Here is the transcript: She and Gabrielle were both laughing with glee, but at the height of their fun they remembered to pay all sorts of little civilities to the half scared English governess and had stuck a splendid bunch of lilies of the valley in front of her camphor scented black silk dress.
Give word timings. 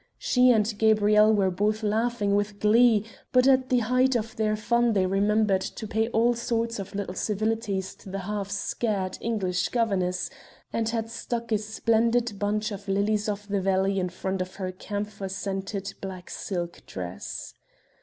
She 0.17 0.49
and 0.49 0.73
Gabrielle 0.79 1.31
were 1.31 1.51
both 1.51 1.83
laughing 1.83 2.33
with 2.33 2.59
glee, 2.59 3.05
but 3.31 3.45
at 3.45 3.69
the 3.69 3.81
height 3.85 4.15
of 4.15 4.35
their 4.35 4.55
fun 4.55 4.93
they 4.93 5.05
remembered 5.05 5.61
to 5.61 5.85
pay 5.85 6.07
all 6.07 6.33
sorts 6.33 6.79
of 6.79 6.95
little 6.95 7.13
civilities 7.13 7.93
to 7.97 8.09
the 8.09 8.17
half 8.25 8.49
scared 8.49 9.19
English 9.21 9.69
governess 9.69 10.31
and 10.73 10.89
had 10.89 11.07
stuck 11.11 11.51
a 11.51 11.59
splendid 11.59 12.39
bunch 12.39 12.71
of 12.71 12.87
lilies 12.87 13.29
of 13.29 13.47
the 13.47 13.61
valley 13.61 13.99
in 13.99 14.09
front 14.09 14.41
of 14.41 14.55
her 14.55 14.71
camphor 14.71 15.29
scented 15.29 15.93
black 16.01 16.31
silk 16.31 16.81
dress. 16.87 17.53